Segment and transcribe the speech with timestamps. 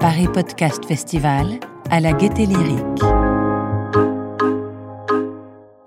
[0.00, 1.58] Paris Podcast Festival
[1.90, 3.02] à la Gaieté Lyrique.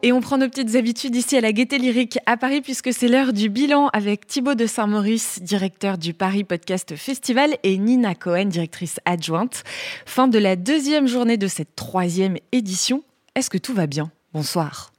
[0.02, 3.07] Et on prend nos petites habitudes ici à la Gaieté Lyrique à Paris puisque c'est
[3.07, 8.46] l'heure du bilan avec Thibaut de Saint-Maurice, directeur du Paris Podcast Festival et Nina Cohen,
[8.46, 9.63] directrice adjointe.
[10.05, 13.03] Fin de la deuxième journée de cette troisième édition.
[13.35, 14.11] Est-ce que tout va bien?
[14.33, 14.91] Bonsoir.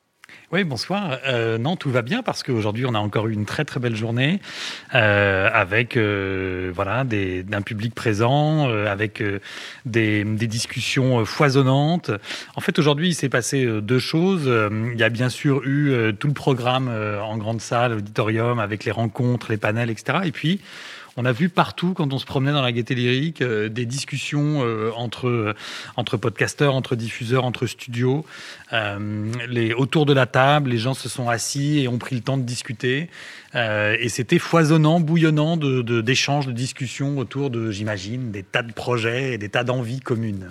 [0.52, 1.20] Oui, bonsoir.
[1.28, 3.94] Euh, non, tout va bien parce qu'aujourd'hui, on a encore eu une très très belle
[3.94, 4.40] journée
[4.96, 9.38] euh, avec euh, voilà des, d'un public présent, euh, avec euh,
[9.86, 12.10] des, des, discussions foisonnantes.
[12.56, 14.50] En fait, aujourd'hui, il s'est passé deux choses.
[14.92, 18.90] Il y a bien sûr eu tout le programme en grande salle, auditorium, avec les
[18.90, 20.18] rencontres, les panels, etc.
[20.24, 20.60] Et puis
[21.16, 24.64] on a vu partout, quand on se promenait dans la gaieté lyrique, euh, des discussions
[24.64, 25.54] euh, entre,
[25.96, 28.24] entre podcasteurs, entre diffuseurs, entre studios.
[28.72, 29.32] Euh,
[29.76, 32.42] autour de la table, les gens se sont assis et ont pris le temps de
[32.42, 33.08] discuter.
[33.54, 39.34] et c'était foisonnant, bouillonnant d'échanges, de, de discussions autour de, j'imagine, des tas de projets
[39.34, 40.50] et des tas d'envies communes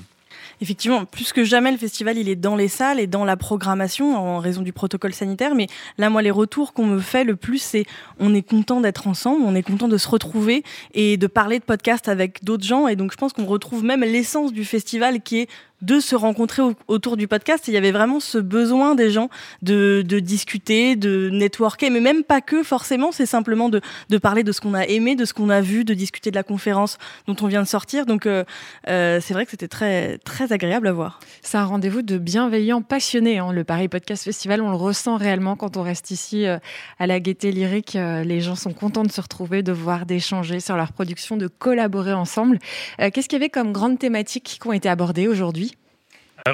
[0.62, 4.16] effectivement, plus que jamais, le festival, il est dans les salles et dans la programmation
[4.16, 5.56] en raison du protocole sanitaire.
[5.56, 7.86] Mais là, moi, les retours qu'on me fait le plus, c'est
[8.20, 11.64] on est content d'être ensemble, on est content de se retrouver et de parler de
[11.64, 12.88] podcast avec d'autres gens.
[12.88, 15.50] Et donc, je pense qu'on retrouve même l'essence du festival qui est
[15.82, 17.68] de se rencontrer autour du podcast.
[17.68, 19.30] il y avait vraiment ce besoin des gens
[19.62, 23.82] de, discuter, de networker, mais même pas que forcément, c'est simplement de,
[24.18, 26.44] parler de ce qu'on a aimé, de ce qu'on a vu, de discuter de la
[26.44, 28.06] conférence dont on vient de sortir.
[28.06, 28.44] Donc euh,
[28.88, 31.20] euh, c'est vrai que c'était très, très agréable à voir.
[31.42, 33.40] C'est un rendez-vous de bienveillants passionnés.
[33.40, 33.54] Hein.
[33.54, 36.58] Le Paris Podcast Festival, on le ressent réellement quand on reste ici euh,
[37.00, 37.94] à la Gaieté Lyrique.
[37.94, 42.14] Les gens sont contents de se retrouver, de voir, d'échanger sur leur production, de collaborer
[42.14, 42.60] ensemble.
[42.98, 45.69] Qu'est-ce qu'il y avait comme grandes thématiques qui ont été abordées aujourd'hui?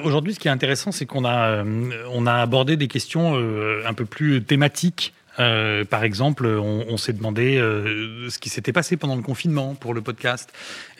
[0.04, 3.84] Aujourd'hui, ce qui est intéressant, c'est qu'on a, euh, on a abordé des questions euh,
[3.86, 8.98] un peu plus thématiques euh, par exemple, on, s'est demandé euh, ce qui s'était passé
[8.98, 10.52] pendant le confinement pour le podcast.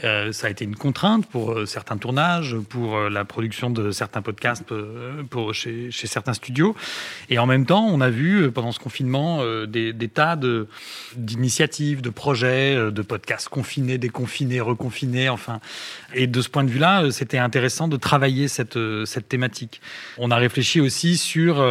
[0.04, 3.92] Euh, ça a été une contrainte pour euh, certains tournages, pour euh, la production de
[3.92, 4.74] certains podcasts
[5.30, 6.76] pour, chez, certains studios.
[7.30, 10.38] Et en même temps, on a vu pendant ce confinement des, tas
[11.16, 15.60] d'initiatives, de, projets, de podcasts confinés, déconfinés, reconfinés, enfin.
[16.14, 18.78] Et de ce point de vue-là, c'était intéressant de travailler cette,
[19.28, 19.82] thématique.
[20.18, 21.64] On a réfléchi aussi sur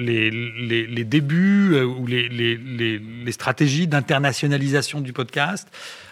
[0.00, 5.68] les débuts ou les, stratégies d'internationalisation du podcast.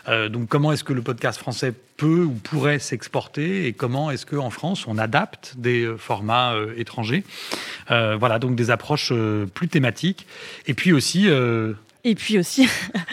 [0.09, 4.25] Euh, donc comment est-ce que le podcast français peut ou pourrait s'exporter et comment est-ce
[4.25, 7.25] qu'en France on adapte des euh, formats euh, étrangers?
[7.89, 9.13] Voilà, donc des approches
[9.55, 10.27] plus thématiques.
[10.67, 11.27] Et puis aussi
[12.09, 12.67] et puis aussi,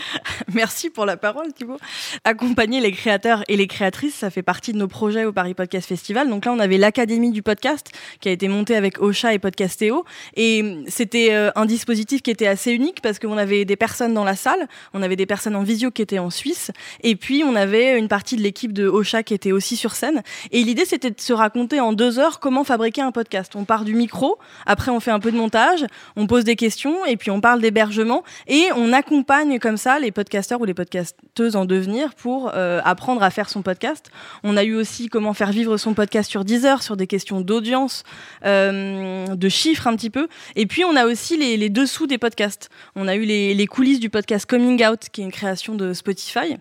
[0.54, 1.78] merci pour la parole Thibaut,
[2.24, 5.86] accompagner les créateurs et les créatrices, ça fait partie de nos projets au Paris Podcast
[5.86, 6.30] Festival.
[6.30, 7.92] Donc là, on avait l'Académie du podcast
[8.22, 10.06] qui a été montée avec Ocha et Podcastéo.
[10.38, 14.24] Et c'était euh, un dispositif qui était assez unique parce qu'on avait des personnes dans
[14.24, 16.72] la salle, on avait des personnes en visio qui étaient en Suisse,
[17.04, 20.24] et puis on avait une partie de l'équipe de Ocha qui était aussi sur scène.
[20.52, 23.58] Et l'idée, c'était de se raconter en deux heures comment fabriquer un podcast.
[23.58, 25.86] On part du micro, après on fait un peu de montage,
[26.16, 30.12] on pose des questions, et puis on parle d'hébergement, et on accompagne comme ça les
[30.12, 34.12] podcasteurs ou les podcasteuses en devenir pour euh, apprendre à faire son podcast.
[34.44, 37.42] On a eu aussi comment faire vivre son podcast sur 10 heures, sur des questions
[37.42, 38.04] d'audience,
[38.46, 40.28] euh, de chiffres un petit peu.
[40.56, 42.70] Et puis on a aussi les, dessous des podcasts.
[42.96, 46.58] On a eu les coulisses du podcast Coming Out, qui est une création de Spotify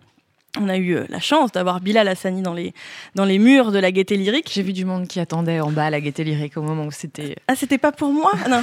[0.61, 2.75] on a eu euh, la chance d'avoir Bilal Hassani dans les,
[3.15, 4.51] dans les murs de la gaieté lyrique.
[4.53, 6.93] J'ai vu du monde qui attendait en bas à la gaieté lyrique au moment où
[6.93, 7.37] c'était.
[7.49, 8.33] Ah, c'était pas pour moi?
[8.49, 8.63] Non.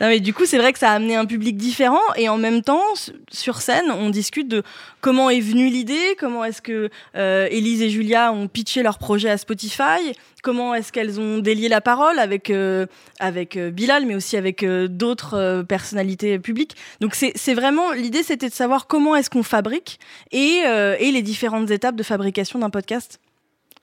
[0.00, 0.08] non.
[0.08, 2.62] mais du coup, c'est vrai que ça a amené un public différent et en même
[2.62, 2.82] temps,
[3.30, 4.62] sur scène, on discute de
[5.00, 9.30] comment est venue l'idée, comment est-ce que euh, Élise et Julia ont pitché leur projet
[9.30, 12.86] à Spotify, comment est-ce qu'elles ont délié la parole avec, euh,
[13.20, 16.76] avec euh, Bilal, mais aussi avec euh, d'autres euh, personnalités publiques.
[17.00, 19.98] Donc c'est vraiment, l'idée c'était de savoir comment est-ce qu'on fabrique
[20.32, 23.20] et, euh, et les différentes étapes de fabrication d'un podcast.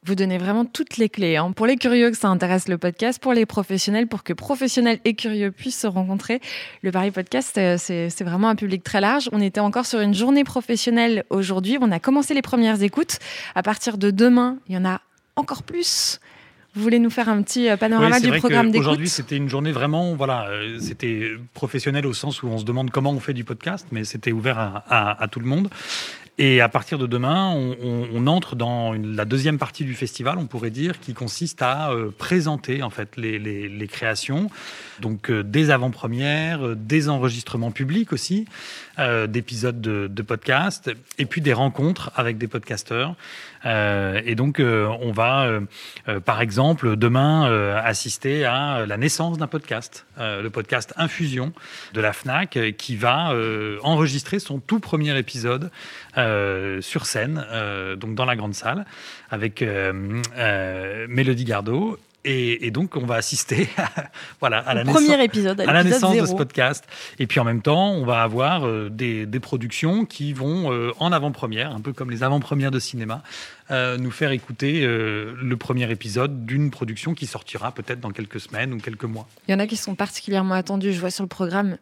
[0.05, 1.35] Vous donnez vraiment toutes les clés.
[1.35, 1.51] Hein.
[1.51, 5.13] Pour les curieux que ça intéresse le podcast, pour les professionnels, pour que professionnels et
[5.13, 6.39] curieux puissent se rencontrer.
[6.83, 9.29] Le Paris Podcast, euh, c'est vraiment un public très large.
[9.33, 11.77] On était encore sur une journée professionnelle aujourd'hui.
[11.81, 13.19] On a commencé les premières écoutes.
[13.55, 15.01] À partir de demain, il y en a
[15.35, 16.21] encore plus.
[16.75, 18.87] Vous voulez nous faire un petit euh, panorama oui, du programme d'écoute?
[18.87, 22.89] Aujourd'hui, c'était une journée vraiment, voilà, euh, c'était professionnel au sens où on se demande
[22.89, 25.69] comment on fait du podcast, mais c'était ouvert à, à, à tout le monde.
[26.41, 30.69] Et à partir de demain, on, entre dans la deuxième partie du festival, on pourrait
[30.69, 34.49] dire, qui consiste à euh, présenter en fait les, créations,
[35.01, 38.45] donc euh, des avant-premières, euh, des enregistrements publics aussi,
[39.29, 43.15] d'épisodes de, podcasts, et puis des rencontres avec des podcasteurs.
[43.63, 45.47] et donc, on va,
[46.25, 47.45] par exemple, demain
[47.77, 51.53] assister à la naissance d'un podcast, le podcast Infusion
[51.93, 53.33] de la Fnac, qui va
[53.83, 55.71] enregistrer son tout premier épisode
[56.81, 58.85] sur scène, euh, donc dans la grande salle,
[59.29, 60.21] avec euh,
[61.07, 61.97] Mélodie Gardot.
[62.25, 63.89] Et, donc, on va assister à,
[64.39, 66.85] voilà, à la, premier épisode, à, la naissance de ce podcast.
[67.17, 71.79] Et puis, en même temps, on va avoir des, productions qui vont en avant-première, un
[71.79, 73.23] peu comme les avant-premières de cinéma,
[73.71, 78.79] nous faire écouter le premier épisode d'une production qui sortira peut-être dans quelques semaines ou
[78.79, 79.27] quelques mois.
[79.47, 80.91] Il y en a qui sont particulièrement attendus.
[80.91, 81.77] Je vois sur le programme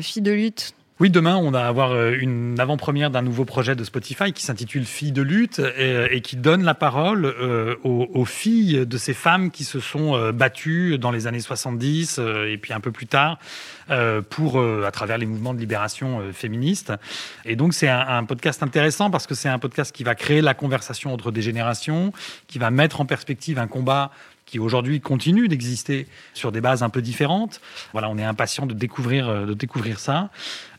[0.00, 3.84] Fille de lutte, oui, demain, on va avoir euh, une avant-première d'un nouveau projet de
[3.84, 8.84] Spotify qui s'intitule Filles de lutte et, euh, qui donne la parole euh, aux, filles
[8.84, 12.92] de ces femmes qui se sont battues dans les années 70 et puis un peu
[12.92, 13.38] plus tard
[14.28, 16.92] pour, à travers les mouvements de libération féministes.
[17.44, 20.42] Et donc, c'est un, un, podcast intéressant parce que c'est un podcast qui va créer
[20.42, 22.12] la conversation entre des générations,
[22.46, 24.10] qui va mettre en perspective un combat
[24.46, 27.60] qui aujourd'hui continue d'exister sur des bases un peu différentes.
[27.92, 30.30] Voilà, on est impatient de découvrir, de découvrir ça.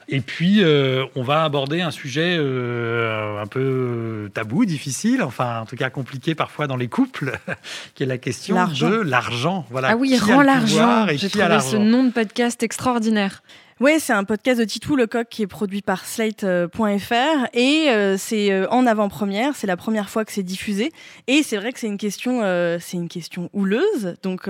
[0.07, 5.65] Et puis, euh, on va aborder un sujet euh, un peu tabou, difficile, enfin, en
[5.65, 7.38] tout cas compliqué parfois dans les couples,
[7.95, 9.65] qui est la question de l'argent.
[9.69, 9.89] Voilà.
[9.92, 11.07] Ah oui, rend l'argent.
[11.15, 13.44] J'ai trouvé ce nom de podcast extraordinaire.
[13.81, 18.51] Oui, c'est un podcast de Titou Lecoq qui est produit par Slate.fr et euh, c'est
[18.51, 20.91] euh, en avant-première, c'est la première fois que c'est diffusé
[21.25, 24.17] et c'est vrai que c'est une question, euh, c'est une question houleuse.
[24.21, 24.47] Donc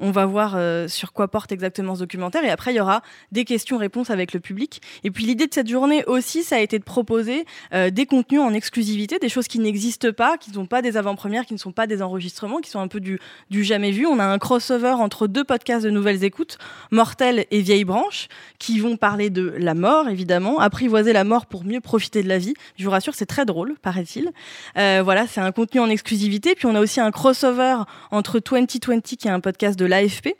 [0.00, 0.58] on va voir
[0.90, 3.00] sur quoi porte exactement ce documentaire et après il y aura
[3.32, 4.82] des questions-réponses avec le public.
[5.02, 8.52] Et puis l'idée de cette journée aussi, ça a été de proposer des contenus en
[8.52, 11.72] exclusivité, des choses qui n'existent pas, qui ne sont pas des avant-premières, qui ne sont
[11.72, 14.04] pas des enregistrements, qui sont un peu du, du jamais vu.
[14.04, 16.58] On a un crossover entre deux podcasts de nouvelles écoutes,
[16.90, 18.28] Mortel et Vieille Branche,
[18.58, 22.28] qui qui vont parler de la mort, évidemment, apprivoiser la mort pour mieux profiter de
[22.28, 22.54] la vie.
[22.76, 24.32] Je vous rassure, c'est très drôle, paraît-il.
[24.76, 26.56] Euh, voilà, c'est un contenu en exclusivité.
[26.56, 27.76] Puis on a aussi un crossover
[28.10, 30.34] entre 2020, qui est un podcast de l'AFP,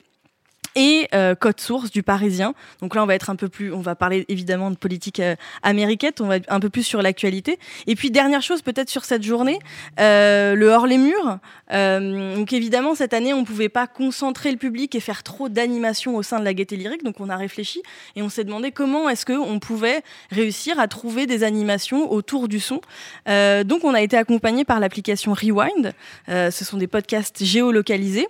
[0.76, 2.54] et euh, Code Source du Parisien.
[2.80, 5.36] Donc là, on va être un peu plus, on va parler évidemment de politique euh,
[5.62, 7.58] américaine, on va être un peu plus sur l'actualité.
[7.86, 9.58] Et puis dernière chose, peut-être sur cette journée,
[10.00, 11.38] euh, le hors les murs.
[11.72, 16.16] Euh, donc évidemment, cette année, on pouvait pas concentrer le public et faire trop d'animation
[16.16, 17.04] au sein de la Gaieté Lyrique.
[17.04, 17.82] Donc on a réfléchi
[18.16, 22.48] et on s'est demandé comment est-ce que on pouvait réussir à trouver des animations autour
[22.48, 22.80] du son.
[23.26, 25.92] donc on a été accompagné par l'application Rewind.
[26.28, 28.26] ce sont des podcasts géolocalisés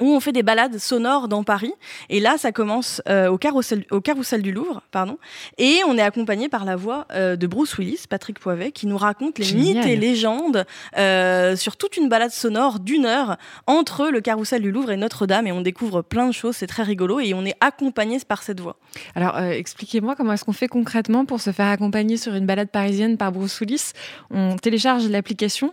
[0.00, 1.72] où on fait des balades sonores dans Paris.
[2.08, 5.18] Et là, ça commence euh, au, carrousel, au carrousel du Louvre, pardon.
[5.58, 8.98] Et on est accompagné par la voix euh, de Bruce Willis, Patrick Poivet, qui nous
[8.98, 10.64] raconte les mythes et légendes
[10.96, 15.46] euh, sur toute une balade sonore d'une heure entre le carrousel du Louvre et Notre-Dame.
[15.46, 17.20] Et on découvre plein de choses, c'est très rigolo.
[17.20, 18.76] Et on est accompagné par cette voix.
[19.14, 23.16] Alors, expliquez-moi comment est-ce qu'on fait concrètement pour se faire accompagner sur une balade parisienne
[23.16, 23.92] par Bruce Willis?
[24.30, 25.72] On télécharge l'application?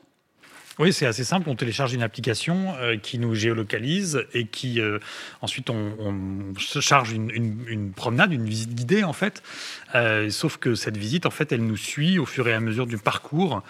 [0.79, 1.49] Oui, c'est assez simple.
[1.49, 4.97] On télécharge une application euh, qui nous géolocalise et qui euh,
[5.41, 9.43] ensuite on, on, se charge une, une, une, promenade, une visite guidée en fait.
[9.93, 12.87] Euh, sauf que cette visite, en fait, elle nous suit au fur et à mesure
[12.87, 13.61] du parcours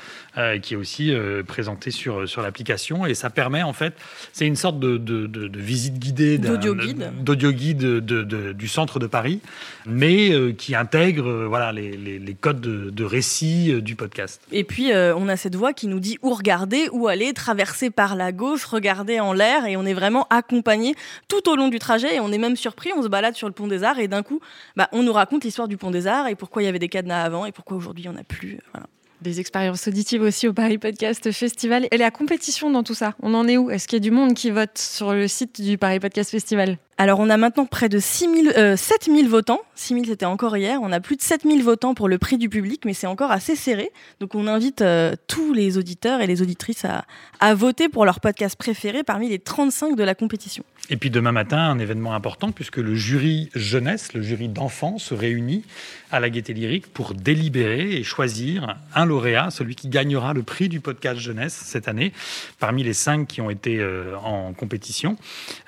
[0.62, 1.14] qui est aussi
[1.48, 3.94] présenté sur sur l'application et ça permet en fait,
[4.32, 9.00] c'est une sorte de, de, de, de visite guidée d'audio guide, d'audio guide du centre
[9.00, 9.42] de Paris,
[9.86, 14.42] mais qui intègre voilà les, les, les codes de, récit du podcast.
[14.52, 18.16] Et puis on a cette voix qui nous dit où regarder où aller, traverser par
[18.16, 20.96] la gauche, regarder en l'air, et on est vraiment accompagné
[21.28, 23.54] tout au long du trajet, et on est même surpris, on se balade sur le
[23.54, 24.40] pont des Arts, et d'un coup,
[24.76, 26.90] bah, on nous raconte l'histoire du pont des Arts, et pourquoi il y avait des
[26.90, 28.60] cadenas avant, et pourquoi aujourd'hui il n'y en a plus.
[28.72, 28.88] Voilà
[29.24, 31.88] des expériences auditives aussi au Paris Podcast Festival.
[31.90, 33.72] Et la compétition dans tout ça, on en est où?
[33.72, 36.78] Est-ce qu'il y a du monde qui vote sur le site du Paris Podcast Festival?
[37.04, 39.60] Alors, on a maintenant près de 6 000, 7 000 votants.
[39.76, 40.80] 6 000, c'était encore hier.
[40.82, 43.30] On a plus de 7 000 votants pour le prix du public, mais c'est encore
[43.30, 43.92] assez serré.
[44.22, 48.56] Donc, on invite euh, tous les auditeurs et les auditrices à, voter pour leur podcast
[48.56, 50.64] préféré parmi les 35 de la compétition.
[50.90, 55.14] Et puis, demain matin, un événement important, puisque le jury jeunesse, le jury d'enfants, se
[55.14, 55.66] réunit
[56.10, 60.70] à la Gaîté Lyrique pour délibérer et choisir un lauréat, celui qui gagnera le prix
[60.70, 62.14] du podcast jeunesse cette année,
[62.60, 65.18] parmi les cinq qui ont été euh, en compétition.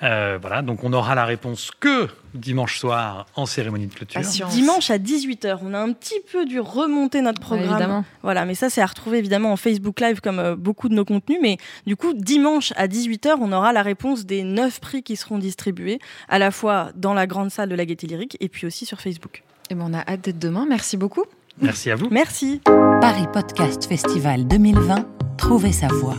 [0.02, 4.20] Euh, voilà, donc on aura la réponse que dimanche soir en cérémonie de clôture.
[4.50, 5.58] Dimanche à 18h.
[5.62, 8.04] On a un petit peu dû remonter notre programme.
[8.22, 11.04] voilà, mais ça c'est à retrouver évidemment en Facebook Live comme euh, beaucoup de nos
[11.04, 11.38] contenus.
[11.42, 15.38] Mais du coup, dimanche à 18h, on aura la réponse des neuf prix qui seront
[15.38, 18.86] distribués, à la fois dans la grande salle de la Gaîté Lyrique et puis aussi
[18.86, 19.42] sur Facebook.
[19.68, 20.66] Et eh ben, on a hâte d'être demain.
[20.68, 21.24] Merci beaucoup.
[21.60, 22.08] Merci à vous.
[22.10, 22.60] Merci.
[23.00, 25.06] Paris Podcast Festival 2020,
[25.38, 26.16] trouvez sa voix.